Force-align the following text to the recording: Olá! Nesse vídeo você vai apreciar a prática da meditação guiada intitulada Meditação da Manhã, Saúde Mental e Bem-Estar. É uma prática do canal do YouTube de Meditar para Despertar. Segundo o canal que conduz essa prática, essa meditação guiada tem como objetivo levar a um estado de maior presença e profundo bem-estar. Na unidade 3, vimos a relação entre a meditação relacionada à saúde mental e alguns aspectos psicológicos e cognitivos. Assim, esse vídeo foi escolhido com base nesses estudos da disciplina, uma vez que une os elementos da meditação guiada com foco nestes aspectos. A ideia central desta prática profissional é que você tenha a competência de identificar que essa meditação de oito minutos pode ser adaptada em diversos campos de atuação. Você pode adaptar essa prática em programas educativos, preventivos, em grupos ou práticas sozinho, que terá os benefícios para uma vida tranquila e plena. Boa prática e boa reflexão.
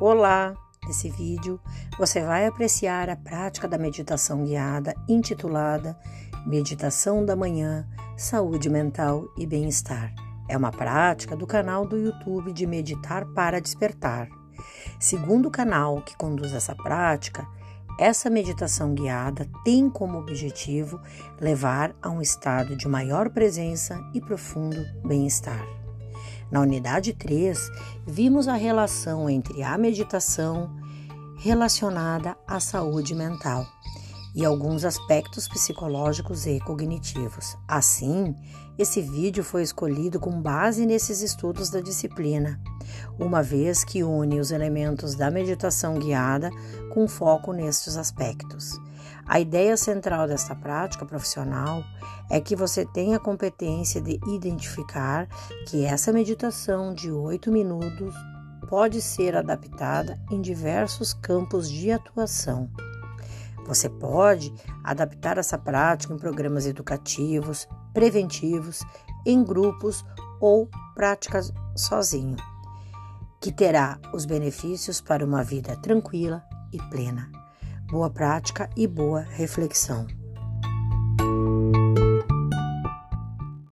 Olá! 0.00 0.54
Nesse 0.86 1.10
vídeo 1.10 1.60
você 1.98 2.22
vai 2.22 2.46
apreciar 2.46 3.10
a 3.10 3.16
prática 3.16 3.68
da 3.68 3.76
meditação 3.76 4.46
guiada 4.46 4.94
intitulada 5.06 5.94
Meditação 6.46 7.22
da 7.22 7.36
Manhã, 7.36 7.86
Saúde 8.16 8.70
Mental 8.70 9.26
e 9.36 9.46
Bem-Estar. 9.46 10.14
É 10.48 10.56
uma 10.56 10.70
prática 10.72 11.36
do 11.36 11.46
canal 11.46 11.86
do 11.86 11.98
YouTube 11.98 12.50
de 12.54 12.66
Meditar 12.66 13.26
para 13.34 13.60
Despertar. 13.60 14.30
Segundo 14.98 15.48
o 15.48 15.50
canal 15.50 16.00
que 16.00 16.16
conduz 16.16 16.54
essa 16.54 16.74
prática, 16.74 17.46
essa 17.98 18.30
meditação 18.30 18.94
guiada 18.94 19.46
tem 19.66 19.90
como 19.90 20.16
objetivo 20.16 20.98
levar 21.38 21.94
a 22.00 22.08
um 22.08 22.22
estado 22.22 22.74
de 22.74 22.88
maior 22.88 23.28
presença 23.28 24.00
e 24.14 24.20
profundo 24.22 24.82
bem-estar. 25.06 25.79
Na 26.50 26.60
unidade 26.60 27.12
3, 27.12 27.70
vimos 28.06 28.48
a 28.48 28.54
relação 28.54 29.30
entre 29.30 29.62
a 29.62 29.78
meditação 29.78 30.70
relacionada 31.38 32.36
à 32.46 32.58
saúde 32.60 33.14
mental 33.14 33.64
e 34.34 34.44
alguns 34.44 34.84
aspectos 34.84 35.48
psicológicos 35.48 36.46
e 36.46 36.60
cognitivos. 36.60 37.56
Assim, 37.66 38.34
esse 38.78 39.00
vídeo 39.00 39.42
foi 39.42 39.62
escolhido 39.62 40.20
com 40.20 40.40
base 40.40 40.86
nesses 40.86 41.20
estudos 41.22 41.70
da 41.70 41.80
disciplina, 41.80 42.60
uma 43.18 43.42
vez 43.42 43.84
que 43.84 44.02
une 44.02 44.40
os 44.40 44.50
elementos 44.50 45.14
da 45.14 45.30
meditação 45.30 45.98
guiada 45.98 46.50
com 46.92 47.06
foco 47.06 47.52
nestes 47.52 47.96
aspectos. 47.96 48.80
A 49.26 49.38
ideia 49.38 49.76
central 49.76 50.26
desta 50.26 50.54
prática 50.54 51.06
profissional 51.06 51.84
é 52.28 52.40
que 52.40 52.56
você 52.56 52.84
tenha 52.84 53.16
a 53.16 53.20
competência 53.20 54.00
de 54.00 54.20
identificar 54.26 55.28
que 55.68 55.84
essa 55.84 56.12
meditação 56.12 56.92
de 56.92 57.10
oito 57.10 57.50
minutos 57.50 58.14
pode 58.68 59.00
ser 59.00 59.36
adaptada 59.36 60.20
em 60.30 60.40
diversos 60.40 61.12
campos 61.12 61.68
de 61.68 61.90
atuação. 61.90 62.70
Você 63.66 63.88
pode 63.88 64.52
adaptar 64.82 65.38
essa 65.38 65.56
prática 65.58 66.12
em 66.12 66.18
programas 66.18 66.66
educativos, 66.66 67.68
preventivos, 67.92 68.82
em 69.24 69.44
grupos 69.44 70.04
ou 70.40 70.68
práticas 70.94 71.52
sozinho, 71.76 72.36
que 73.40 73.50
terá 73.50 73.98
os 74.12 74.26
benefícios 74.26 75.00
para 75.00 75.24
uma 75.24 75.42
vida 75.42 75.74
tranquila 75.76 76.44
e 76.72 76.78
plena. 76.90 77.30
Boa 77.90 78.10
prática 78.10 78.68
e 78.76 78.86
boa 78.86 79.22
reflexão. 79.22 80.19